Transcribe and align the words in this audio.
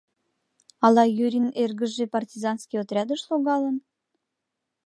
Ала 0.85 1.03
Юрин 1.25 1.47
эргыже 1.63 2.05
партизанский 2.13 2.81
отрядыш 2.83 3.21
логалын? 3.29 3.77